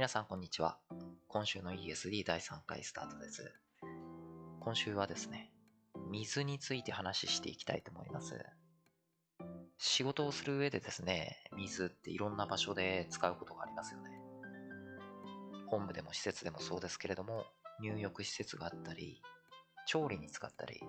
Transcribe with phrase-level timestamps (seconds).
[0.00, 0.78] 皆さんこんにちは。
[1.28, 3.52] 今週の ESD 第3回スタートです。
[4.60, 5.52] 今週はですね、
[6.10, 8.42] 水について話していきたいと思います。
[9.76, 14.08] 仕事をする上でですね、水っていろんな場所で使うことがありますよね。
[15.68, 17.44] 本部でも施設でもそうですけれども、
[17.82, 19.20] 入浴施設があったり、
[19.86, 20.80] 調理に使ったり、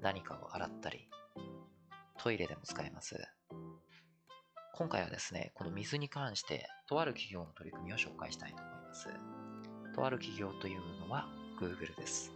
[0.00, 1.08] 何かを洗ったり、
[2.18, 3.24] トイレでも使えます。
[4.74, 9.08] 今回はですね、この水に関して、とある企業の取り組みを紹介したいと思います。
[9.94, 11.28] とある企業というのは
[11.60, 12.32] Google です。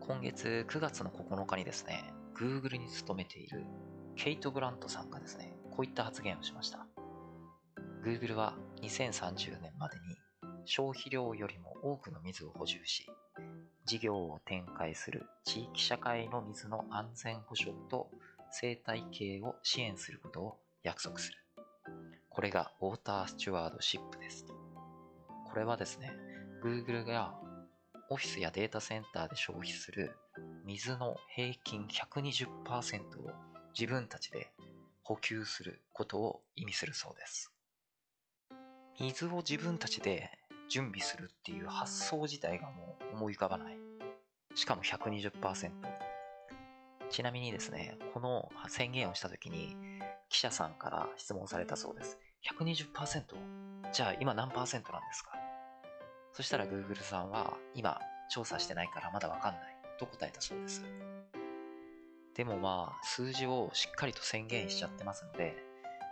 [0.00, 2.02] 今月9月の9日にですね、
[2.34, 3.64] Google に勤めている
[4.16, 6.88] ケイト・ブラントさんがですね、こういった発言をしました。
[8.04, 10.16] Google は2030年までに
[10.64, 13.06] 消費量よりも多くの水を補充し、
[13.84, 18.10] 事業を展開する地域社会の水の安全保障と
[18.50, 21.38] 生態系を支援することを約束する。
[22.28, 24.46] これがウォータースチュワードシップです。
[25.46, 26.12] これはですね、
[26.64, 27.34] Google が
[28.08, 30.12] オフィスやデータセンターで消費する
[30.64, 33.30] 水の平均120%を
[33.78, 34.50] 自分たちで
[35.02, 37.52] 補給することを意味するそうです。
[38.98, 40.30] 水を自分たちで
[40.68, 43.78] 準備するっていう発想自体がもう思い浮かばない。
[44.54, 46.11] しかも120%。
[47.12, 49.76] ちなみにですね、この宣言をした時に
[50.30, 52.18] 記者さんから質問されたそうです。
[52.58, 53.22] 120%?
[53.92, 55.32] じゃあ今何パーセントなんですか？
[56.32, 60.82] そしたら Google さんは今調査してないからまだわかんないと答えたそうです。
[62.34, 65.54] でもまあ数字をしっかりと宣言しちゃってますので、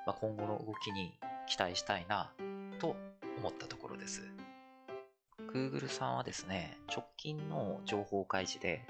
[0.07, 1.15] まあ、今後の動きに
[1.49, 2.31] 期待したいな
[2.79, 2.95] と
[3.39, 4.21] 思ったところです。
[5.55, 8.87] Google さんはですね、直近の情報開示で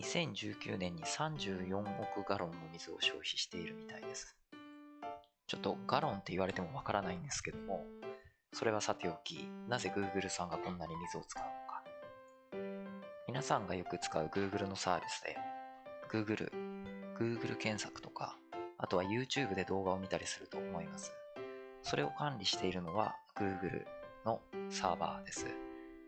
[0.00, 4.36] 2019年に34億ガロンの水を消費しているみたいです。
[5.46, 7.84] ちょっとガロンって言われてもわからないんですけども、
[8.52, 11.84] それはさておき、なぜ Google さんがこんなに水を使うのか。
[13.26, 15.36] 皆さんがよく使う Google のサービスで、
[16.10, 16.50] Google、
[17.18, 18.38] Google 検索とか、
[18.78, 21.12] あとは YouTube で動画を見たりすると思います。
[21.82, 23.84] それを管理しているのは Google
[24.24, 24.40] の
[24.70, 25.63] サーバーです。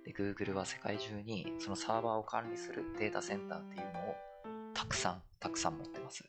[0.06, 4.16] で、Google は世界中にそのサーバーを管理するデータセンターっていうのを
[4.72, 6.24] たくさん、たくさん持ってます。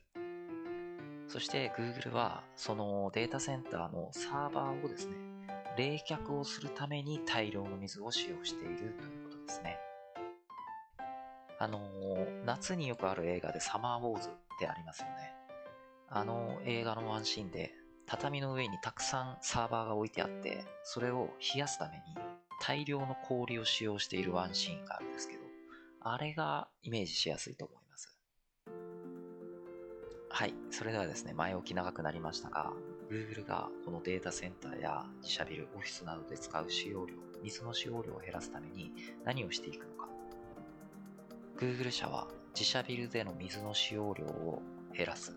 [1.27, 5.16] そして Google はそのデータセンターのサーバーをですね、
[5.77, 9.77] 冷却をするために大量の水を使用しているということですね。
[11.59, 11.81] あの、
[12.45, 15.33] 夏によくある映画でサマーウォーズってありますよね。
[16.09, 17.73] あの映画のワンシーンで
[18.07, 22.03] 畳の上にたくさんサーバーが置いてあって、それを冷やすために
[22.59, 25.41] 大量の氷を使用しているワンシーンがあるんですけど、
[26.01, 28.18] あれがイメージしやすいと思います。
[30.29, 32.73] はい、それではですね、前置き長くなりましたが、
[33.09, 38.91] Google がこのデータセンターや自社ビル、オフィスなどで使う使用量、水の使用量を減らすために
[39.23, 40.07] 何をしていくのか。
[41.57, 44.62] Google 社は自社ビルでの水の使用量を
[44.96, 45.35] 減らす。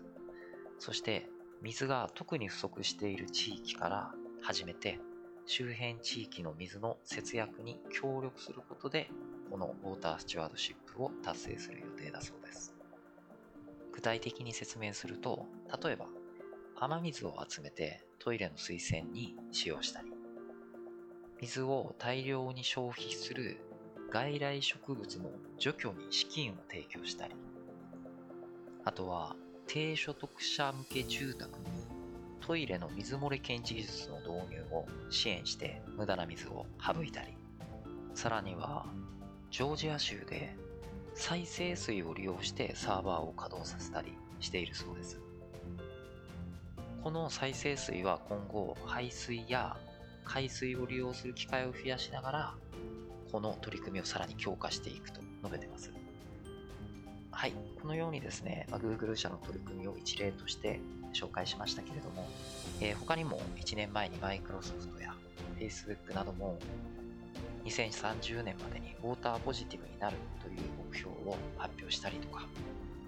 [0.77, 1.27] そして
[1.61, 4.11] 水が特に不足している地域から
[4.41, 4.99] 始めて
[5.53, 9.09] 周辺地域の水の節約に協力することで
[9.49, 12.73] このウォータースチュワードシップを達成する予定だそうです。
[13.91, 15.45] 具体的に説明すると
[15.83, 16.05] 例えば
[16.77, 20.13] 雨水を集めてトイレの水洗に使用したり
[21.41, 23.57] 水を大量に消費する
[24.09, 27.35] 外来植物の除去に資金を提供したり
[28.85, 29.35] あとは
[29.67, 31.65] 低所得者向け住宅に
[32.51, 37.37] トイレの水漏れ検知技術の導入を支援して無駄な水を省いたり
[38.13, 38.85] さらには
[39.49, 40.53] ジョージア州で
[41.13, 45.21] 再生水を利用してサーバーを稼働させたりしているそうです。
[47.01, 49.77] この再生水は今後排水や
[50.25, 52.53] 海水を利用する機会を増やしながら
[53.31, 55.93] この取り組みをさらに強化していくと述べてます。
[57.41, 60.79] はい、このようにですね、ま、Google 社の取り組みを一例として
[61.11, 62.29] 紹介しましたけれども、
[62.79, 65.15] えー、他にも1年前に Microsoft や
[65.59, 66.59] Facebook なども
[67.65, 70.57] 2030年までにウォーターポジティブになるという
[70.87, 72.45] 目標を発表したりとか、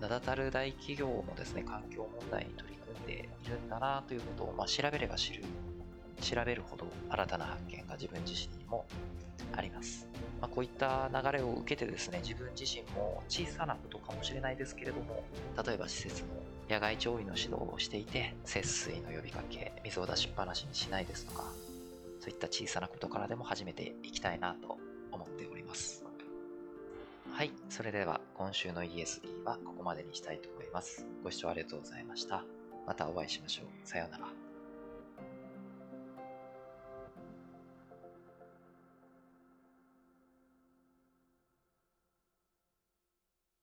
[0.02, 5.44] 名だたる大企業もですね、環境問題に取り組んでいるんだなということを、まあ、調べれば知る、
[6.22, 8.86] 調べるほど新たな発見が自分自身にも
[9.56, 10.08] あります。
[10.42, 15.24] まあ、こういった流れを受けてですね、自分自身も小さなことかもしれないですけれども、
[15.66, 16.28] 例えば施設の
[16.70, 21.46] 野外調理の指導をしていて、節水の呼びかけ、水を出しっぱなしにしないですとか、
[22.20, 24.78] そういった小さなことからでも始めていきたいなと
[25.12, 26.04] 思っております。
[27.32, 31.06] はい、それでは今週の ESD はここまでにしたいと思います。
[31.24, 32.44] ご視聴ありがとうございました。
[32.86, 33.66] またお会いしましょう。
[33.88, 34.53] さようなら。